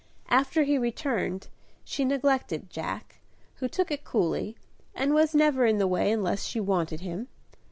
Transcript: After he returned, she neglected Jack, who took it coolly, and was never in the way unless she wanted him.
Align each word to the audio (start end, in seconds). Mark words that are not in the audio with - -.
After 0.29 0.63
he 0.63 0.79
returned, 0.79 1.47
she 1.83 2.03
neglected 2.05 2.71
Jack, 2.71 3.19
who 3.57 3.67
took 3.69 3.91
it 3.91 4.03
coolly, 4.03 4.57
and 4.95 5.13
was 5.13 5.35
never 5.35 5.67
in 5.67 5.77
the 5.77 5.85
way 5.85 6.11
unless 6.11 6.43
she 6.43 6.59
wanted 6.59 7.01
him. 7.01 7.27